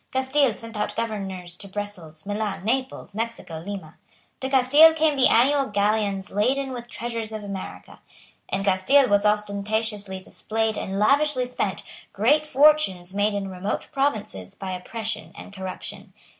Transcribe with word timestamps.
Castile 0.11 0.51
sent 0.51 0.77
out 0.77 0.95
governors 0.95 1.55
to 1.55 1.67
Brussels, 1.67 2.25
Milan, 2.25 2.65
Naples, 2.65 3.13
Mexico, 3.13 3.63
Lima. 3.63 3.97
To 4.39 4.49
Castile 4.49 4.93
came 4.95 5.15
the 5.15 5.27
annual 5.27 5.67
galleons 5.67 6.31
laden 6.31 6.71
with 6.71 6.85
the 6.85 6.89
treasures 6.89 7.31
of 7.31 7.43
America. 7.43 7.99
In 8.49 8.63
Castile 8.63 9.07
was 9.07 9.27
ostentatiously 9.27 10.19
displayed 10.19 10.75
and 10.75 10.97
lavishly 10.97 11.45
spent 11.45 11.83
great 12.13 12.47
fortunes 12.47 13.13
made 13.13 13.35
in 13.35 13.47
remote 13.47 13.89
provinces 13.91 14.55
by 14.55 14.71
oppression 14.71 15.33
and 15.37 15.53
corruption. 15.53 16.13